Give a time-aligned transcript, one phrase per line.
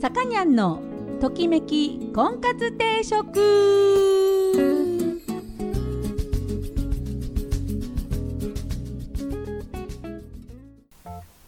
[0.00, 0.80] さかにゃんの
[1.20, 3.38] ときめき婚活定食。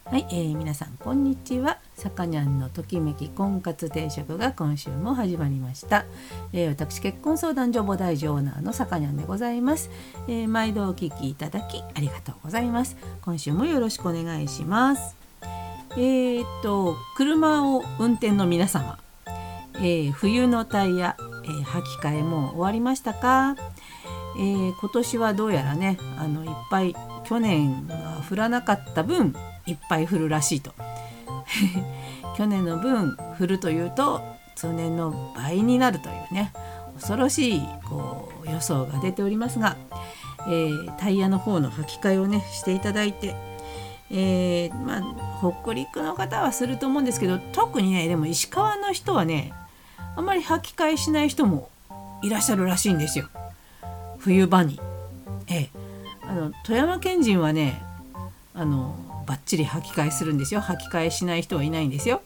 [0.05, 1.79] はい、えー、皆さんこんにちは。
[1.95, 6.05] さかにゃんのときめき婚活定食が今週も始まりました、
[6.51, 9.89] えー、私結婚相談所母大ジオーナーのさかにゃんでございます、
[10.27, 12.97] えー、毎度お聞きいただきありがとうございます。
[13.21, 15.22] 今週もよろしくお願いします。
[15.97, 18.97] え、っと車を運転の皆様、
[19.75, 23.55] えー、冬のタイヤ、えー、履き替えも終わりましたか、
[24.37, 26.95] えー、今年はどうやらねあのいっぱい
[27.25, 30.73] 去年は降らなかった分いっぱい降るらしいと。
[32.35, 34.21] 去年の分降るというと
[34.55, 36.51] 通年の倍になるというね
[36.95, 39.77] 恐ろしいこう予想が出ておりますが、
[40.47, 43.35] えー、タイヤの方の履き替えをねしていただいて
[44.15, 49.51] えー、まあ、北陸の方はすると思うんですけど特にねでも石川の人はね
[50.15, 51.69] あんまり履き替えしない人も
[52.21, 53.27] いらっしゃるらしいんですよ
[54.19, 54.79] 冬場に。
[55.47, 55.69] ええ、
[56.21, 57.81] あの富山県人はね
[58.53, 62.21] あのバッチリ履き替えするんですよ履き替えしない人はいないんですよ。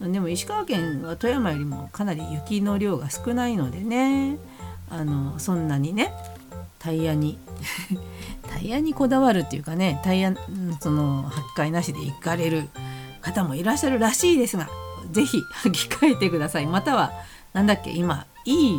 [0.00, 4.36] でも石川県は富山よりもかなり雪の量が少ないのでね
[4.90, 6.12] あのそんなにね
[6.78, 7.38] タイヤに
[8.58, 10.34] タイヤにこだわるっていうかねタイヤ
[10.80, 12.68] その履き替えなしで行かれる
[13.20, 14.68] 方もいらっしゃるらしいですが
[15.12, 16.66] 是非履き替えてください。
[16.66, 17.12] または
[17.52, 18.78] 何だっけ今いい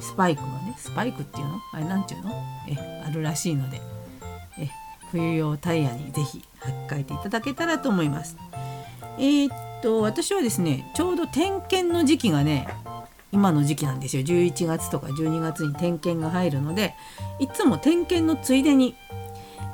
[0.00, 1.60] スパイクがねスパイクっていうの？
[1.72, 2.30] あれなんていうの？
[2.68, 3.80] えあるらしいので
[4.58, 4.68] え
[5.10, 8.36] 冬用タイヤに是非履き替えていただけたらと思います。
[9.18, 12.68] えー、っと私はですねちょうど点検の時期がね
[13.32, 14.22] 今の時期なんですよ。
[14.22, 16.94] 11月とか12月に点検が入るので
[17.38, 18.96] いつも点検のついでに、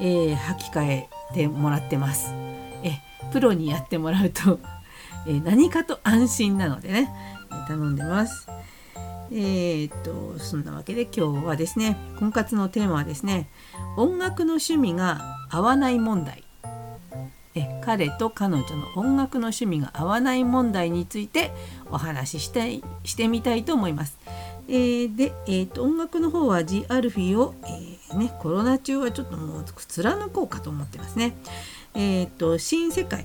[0.01, 2.33] えー、履き替えてもらってます。
[2.83, 3.01] え
[3.33, 4.61] プロにやってもらうと、
[5.27, 7.13] え、何かと安心なのでね
[7.67, 8.49] 頼んでます。
[9.33, 13.49] えー、っとそんなわけで今日はですね婚活のテーマはですね
[13.97, 16.46] 音楽の趣味が合わない問題。
[17.57, 21.51] え彼と彼女の音楽の趣味が合わない問題について
[21.91, 24.19] お話ししたいしてみたいと思います。
[24.69, 31.37] えー、で、えーと、音楽の方は G アルフィを、えー、ね、コロナ中はちょっともう貫こうかと思ってますね。
[31.95, 33.25] え、ー、と新世界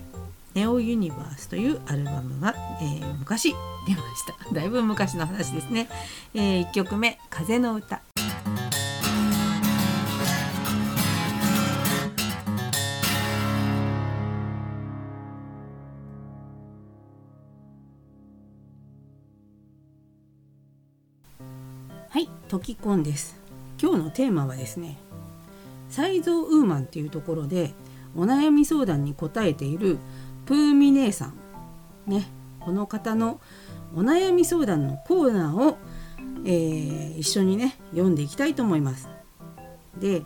[0.54, 3.54] ネオユニバースというアルバムが、えー、昔
[3.88, 4.36] 出ました。
[4.54, 5.90] だいぶ昔の話ですね。
[6.34, 8.02] えー、1曲目「風の歌」。
[22.52, 23.40] トキコンです。
[23.82, 24.98] 今日のテーマはですね
[25.90, 27.74] サイゾウーマンっていうところで
[28.14, 30.00] お悩み相談に答えている
[30.46, 31.34] プーミ姉さん。
[32.08, 32.28] ね
[32.60, 33.40] この方の
[33.96, 35.78] お悩み相談のコーナーを、
[36.44, 39.08] えー、一緒にね読んでいきたいと思います。
[39.98, 40.24] で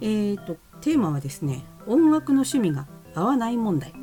[0.00, 3.94] えーと、テーマはですね音楽の趣味が合わない問題。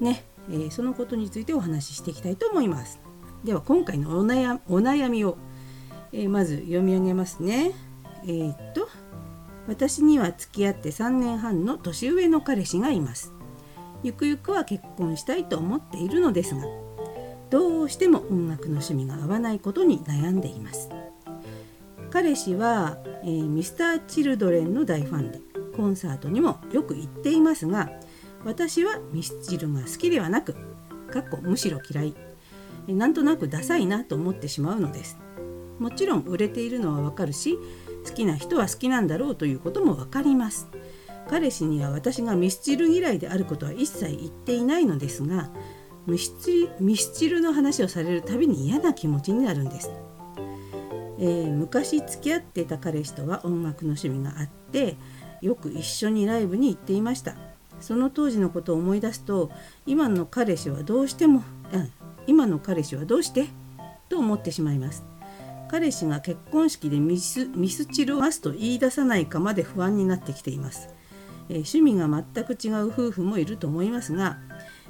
[0.00, 3.00] ね、えー、そのことについてお話ししていきたいと思います。
[3.42, 5.38] では今回のお悩お悩みを
[6.12, 7.72] えー、まず読み上げますね。
[8.24, 8.88] えー、っと
[9.68, 13.32] 私には付き合って3年半の年上の彼氏がいます。
[14.02, 16.62] ゆくゆくは結婚したいと思っているのですが
[17.50, 20.88] どうしても音楽の趣味が合わないことに悩んでいます。
[22.10, 25.40] 彼氏は、えー、ミスターチルドレンの大ファンで
[25.74, 27.90] コンサートにもよく行っていますが
[28.44, 30.54] 私はミスチルが好きではなく
[31.10, 32.14] かっこむしろ嫌い
[32.86, 35.21] なんとなくダサいなと思ってしまうのです。
[35.78, 37.58] もちろん売れているのはわかるし
[38.04, 40.68] 好きな人は好きなんだろうということも分かります。
[41.30, 45.50] 彼氏には私がミスチル嫌いであることは一切言っていないのですが
[46.04, 49.90] ミスチミスチルの話をされるたびに嫌な気持ちになるんです、
[51.20, 54.96] えー、昔付き合ってた彼氏とは音楽の趣味があって
[55.40, 57.36] よく一緒にライブに行っていました。
[57.80, 59.50] その当時のことを思い出すと
[59.86, 61.42] 今の彼氏はどうしても、
[61.72, 61.92] うん、
[62.26, 63.46] 今の彼氏はどうして？
[64.08, 65.04] と思ってしまいます。
[65.72, 70.90] 彼氏が結婚式でミスミスチルをますと言い出さないかまで不安になってきています、
[71.48, 74.38] えー、趣味が全く違う夫婦もいると思いますが、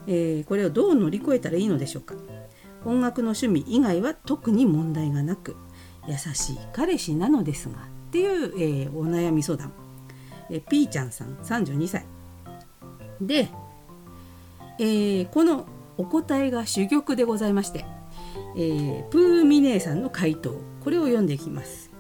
[0.09, 2.17] えー、これをどう乗り越えたらいいのでしょうか。
[2.85, 5.55] 音楽の趣味以外は特に問題がなく
[6.09, 7.79] 優しい彼氏なのですがっ
[8.11, 9.73] ていう、えー、お悩み相談、
[10.51, 12.05] えー、ピーちゃんさん32歳
[13.21, 13.49] で、
[14.81, 17.85] えー、このお答えが珠玉でございまして
[18.57, 20.72] えー、プーミネーさんの回答。
[20.83, 21.91] これを読んでいきます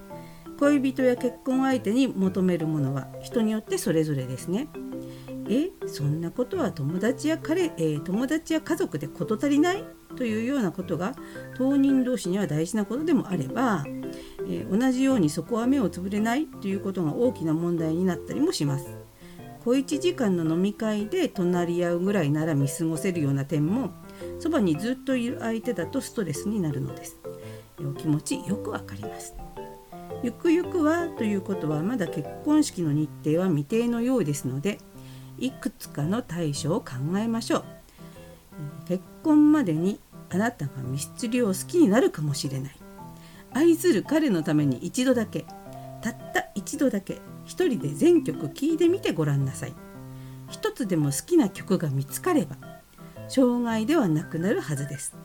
[0.58, 4.69] 恋人や結婚相手に求めるものは人によってそれぞれですね、
[5.49, 9.84] えそんなことは友達や彼、えー、友達や家族で事足りない？
[10.17, 11.14] というようなことが
[11.56, 13.84] 当人同士には大事なことでもあれば、
[14.46, 16.46] えー、同じようにそこは目をつぶれない？
[16.46, 18.87] ということが大きな問題になったりもします。
[19.64, 23.90] 小1時間の飲み会で隣り合うぐらいなら見過ごせるような点も
[24.38, 27.21] そばにずっといる相手だとストレスになるのです。
[27.87, 29.34] お気持ちよくわかります。
[30.23, 34.79] ゆくゆくはということはまだ結婚式の日程は未定のようですので
[35.38, 37.64] いくつかの対処を考えましょう。
[38.87, 39.99] 結婚までに
[40.31, 42.76] あなたがミスチルを好きになるかもしれない。
[43.52, 45.44] 愛する彼のために一度だけ
[46.00, 49.75] たった一度だけ一人で全曲聴いてみてごらんなさい。
[50.49, 52.56] 一つでも好きな曲が見つかれば
[53.28, 55.17] 障害ではなくなるはずです。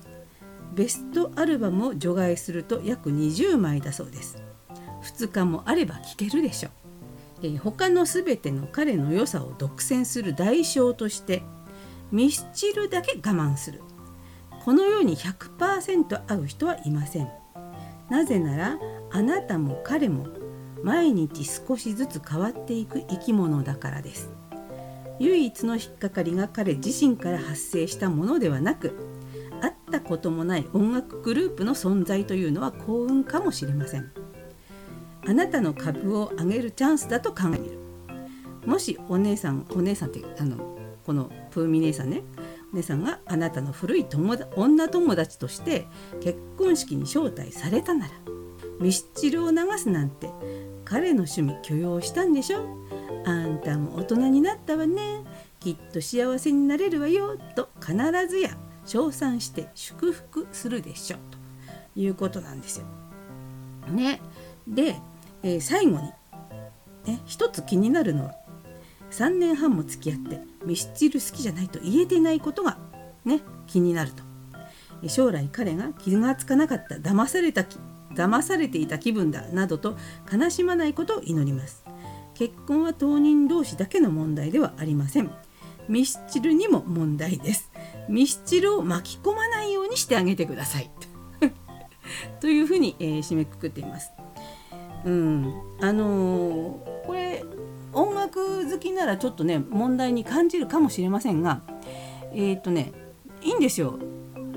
[0.78, 4.38] ベストアルバムを除外すると約20枚だそうです。
[5.02, 6.72] 2日もあれば聴けるでしょう、
[7.42, 11.42] えー、他の全ての彼の良さを独占する代償として
[12.12, 13.82] ミスチルだけ我慢する。
[14.64, 17.30] このように100%合う人はいません。
[18.10, 18.80] なぜなら
[19.12, 20.28] あなたも彼も
[20.84, 24.30] 毎日少しずつ変わっていく生き物だからです。
[25.20, 29.17] 唯一の引っかかりが彼自身から発生したものではなく
[29.88, 34.12] ったこともない音楽グループの存在というのは幸運かもしれません。
[35.26, 37.80] あなたの株を上げるチャンスだと考える。
[38.66, 42.24] もしお姉さんお姉さんってあのこのプーミ姉さんね。
[42.74, 45.88] お姉さんがあなたの古い友女友達として
[46.22, 48.14] 結婚式に招待されたなら
[48.82, 50.30] ミスチルを流すなんて
[50.84, 52.60] 彼の趣味許容したんでしょ。
[53.26, 55.24] あんたも大人になったわね。
[55.60, 57.38] きっと幸せになれるわよ。
[57.56, 57.96] と必
[58.30, 58.58] ずや
[58.88, 62.86] 称賛して祝福するでしょうということなんですよ。
[63.92, 64.22] ね。
[64.68, 64.96] で
[65.44, 66.04] えー、最後に、
[67.06, 68.36] ね、一つ気になるのは
[69.12, 72.78] 3年半も付き合ってミスチル好きじゃないと言えてないことが
[73.24, 74.24] ね気になると
[75.08, 77.66] 将来彼が気がつかなかった騙された
[78.14, 79.96] 騙されていた気分だなどと
[80.32, 81.86] 悲しまないことを祈ります
[82.34, 85.32] 結婚は当人同士だけの問題ではありません
[85.88, 87.72] ミスチルにも問題です
[88.10, 90.90] ミスチルを巻き込まないようにしてあげてください。
[92.40, 94.12] というふうに、えー、締めくくっています。
[95.06, 97.44] うん、あのー、これ
[97.94, 101.62] 音楽好きならちょっとね問題に感じるかもしれませんが
[102.34, 102.92] えっ、ー、とね
[103.42, 103.98] いいんですよ。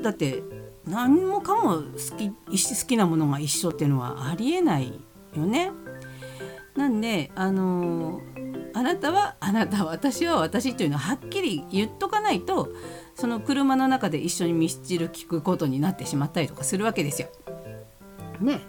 [0.02, 0.42] だって
[0.86, 5.00] 何もかも好き好きなものが一緒っていうのはありえない
[5.34, 5.72] よね。
[6.76, 8.29] なんであのー、
[8.74, 12.70] あなたはあなた私は私というのははっきり言っとかないと
[13.14, 17.28] その車の中で一緒にミスチル聞くことになってしまったりとかするわけですよ。
[18.40, 18.60] ね。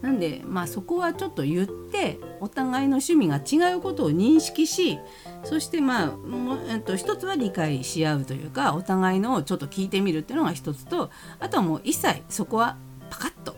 [0.00, 4.98] なんでまあそこはちょっと言ってお互いの趣味が違うことを認識し
[5.44, 12.76] そしてまあも、えっと、一つは理解し合うというかお互いのをちょっと聞いてみるっていうのが一つとあとはもう一切そこは
[13.10, 13.54] パカッと、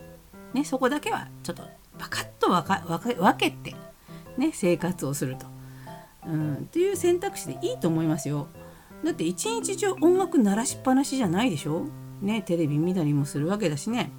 [0.53, 1.63] ね、そこだけはちょっと
[1.97, 3.75] パカッと分けて、
[4.37, 5.47] ね、生活をすると、
[6.27, 8.47] うん、っていう選択肢でいいと思いますよ。
[9.03, 11.85] だって一日中音楽鳴らしっぱなしじゃないでしょ？
[12.21, 14.11] ねテレビ見たりもするわけだしね。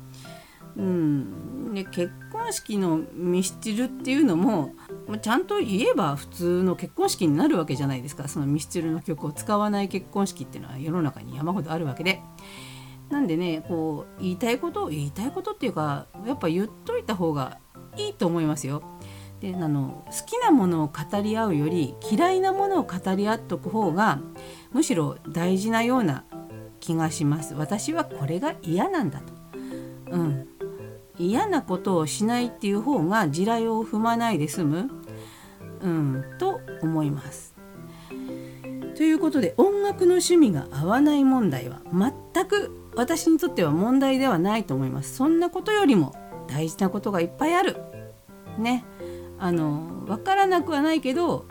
[0.76, 4.74] うん、で結婚式のミスチルっていうのも
[5.22, 12.20] ちゃんと言えば普通の結婚式になるわけじゃないですかそのミスチルの曲を使わない結婚式っていうのは世の中に山ほどあるわけで。
[13.08, 17.58] なんでねこう言いたいことを言いたいことっていうかやっぱ言っといた方が
[17.96, 18.82] いいと思いますよ。
[19.40, 24.20] であの好きなものを語り合うより嫌いなものを語り合っとく方が
[24.72, 26.24] むしろ大事なような
[26.80, 27.54] 気がします。
[27.54, 29.32] 私はこれが嫌なんだと。
[30.10, 30.48] うん、
[31.18, 34.90] 嫌なことをしないっていう方が地雷を踏まないで済む、
[35.80, 37.54] うん、と思います。
[38.96, 45.14] ということで音楽の趣味が合わない問題は全く私にとっては問題ではないと思います。
[45.16, 46.14] そんなことよりも
[46.46, 47.76] 大事なことがいっぱいある。
[48.58, 48.84] ね。
[49.38, 51.46] あの分からなくはないけど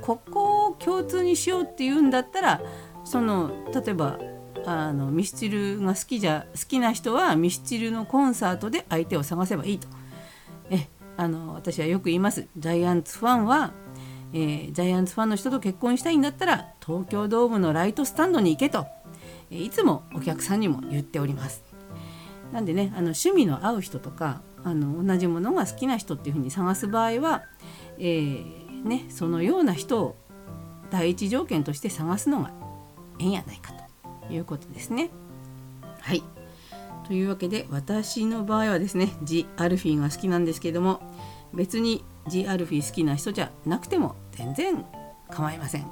[0.00, 2.60] ここを共通にしようっていうんだったら
[3.04, 4.18] その例えば
[4.64, 9.88] あのミスチルが好きじゃ好きな人はミスチルのコンサートで相手を探せばいいと。
[10.70, 13.72] えあの私はよく言いますジャイアンツファンは、
[14.32, 18.86] えー、ジャイアンツファンの人と結婚したいんだったら東京ドームのライトスタンドに行けと、
[19.50, 21.62] え、いつもお客さんにも言っております。
[22.52, 27.44] なんでねあの趣味の合う人とかあの同じものが好きな人っていうふうに探す場合は、
[27.98, 30.16] えー、ね、そのような人を
[30.90, 32.52] 第一条件として探すのが
[33.18, 33.86] ええんやないかと。
[34.30, 35.10] いうことですね。
[36.00, 36.22] はい
[37.06, 41.00] というわけで私の場合はですねジ・アルフィーが好きなんですけども
[41.54, 44.84] 別にジ・アルフィー好きな人じゃなくても全然
[45.30, 45.86] 構いません、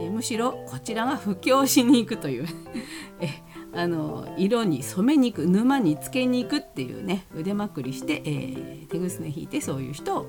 [0.00, 2.48] え、むしろこちらが布教しに行くという
[3.20, 3.28] え
[3.72, 10.26] あの色に染めに行く沼につけに行くっていうね腕まくりして、えー、手ぐすね引いてそういう人を、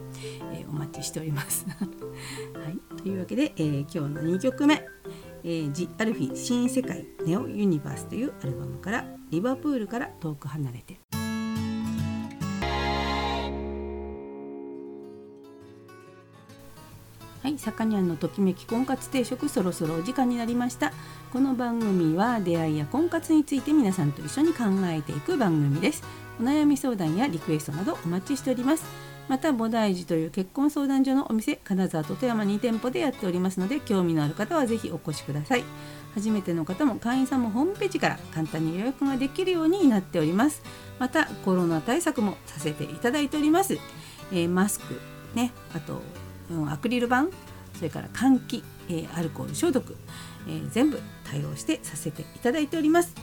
[0.53, 1.65] えー、お待ちしております。
[2.53, 4.85] はい、というわけで、えー、今日の2曲目
[5.43, 10.99] 「えー、ジ・アルフィ新世界ネオ・ユニバース」というアルバムから「リバプールから遠く離れて」。
[17.51, 20.91] い、さかにゃんのときめき婚活定食そろそろお時間になりました。
[21.31, 26.03] この番組は出会いや婚活について皆さんと一緒に考えていく番組です。
[26.39, 28.85] お悩み相談やリクエストなどお待ちしております。
[29.27, 35.63] また菩提寺という結婚相談所のお店金沢と富山2店舗でやっておりますので興味のある方はぜひお越しください。
[36.15, 40.63] 初めての方も会員さんもホームページから簡単に予約ができるようになっております。
[40.99, 43.79] またコロナ対策もさせていただいております、
[44.31, 44.99] えー、マスク
[45.33, 46.03] ねあと
[46.71, 47.27] アクリル板
[47.75, 49.95] それから換気、えー、アルコール消毒、
[50.47, 53.15] えー、全部対応してさせていただいております、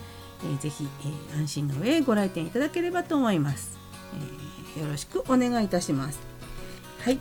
[0.42, 0.88] えー、ぜひ、
[1.30, 3.78] えー、安心の上ご来店いただければと思います、
[4.76, 6.18] えー、よろしくお願いいたします。
[7.00, 7.18] はい。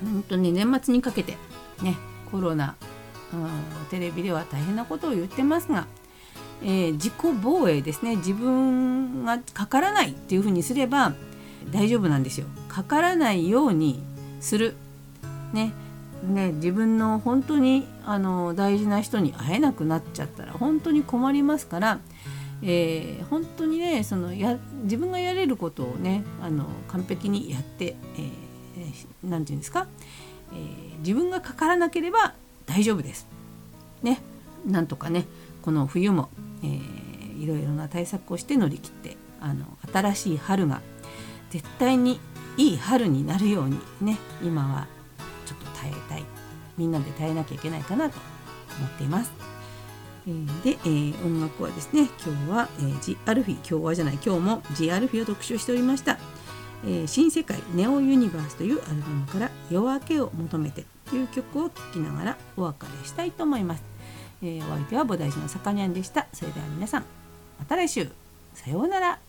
[0.00, 1.38] 本当に年末にかけて
[1.82, 1.96] ね
[2.30, 2.76] コロナ
[3.90, 5.86] テレビでは大変なことを言ってますが、
[6.62, 8.16] えー、自己防衛ですね。
[8.16, 11.14] 自分がかからないっていうふうにすれば
[11.70, 12.46] 大丈夫なんですよ。
[12.68, 14.02] かからないように
[14.40, 14.76] する。
[15.56, 15.72] ね
[16.22, 21.98] ね自分の本当にあの大事な人に会えなくなっちゃったら本当に困りますから、
[22.62, 28.22] えー、本当にねそのや自分がやれることをねあの完璧にやって何、
[28.78, 29.86] えー、て言うんですか、
[30.52, 32.34] えー、自分がかからなければ
[32.66, 33.26] 大丈夫です。
[34.02, 34.20] ね
[34.66, 35.24] なんとかね
[35.62, 36.28] この冬も、
[36.62, 40.80] えー、いろいろな対策をして乗り切ってあの新しい春が
[41.50, 42.20] 絶対に
[42.56, 44.95] いい春になるようにね今は
[45.90, 46.24] 耐えたい。
[46.76, 48.18] みんなで耐えなきゃいけないかなと
[48.78, 49.32] 思っています。
[50.28, 50.30] え、
[50.64, 56.18] で、えー、音楽はですね今日は、えー、ジ・アルフィ今日はじゃない今日もジ・アルフィを特集しておりました、
[56.84, 63.84] えー、新世界ネオユニバースというアルバムから夜明けを求めてという曲を聴きながらお別れしたいと思います、
[64.42, 66.26] えー、お相手は菩提寺のさかにゃんでした。
[66.32, 67.04] それでは皆さん
[67.58, 68.08] また来週。
[68.54, 69.25] さようなら。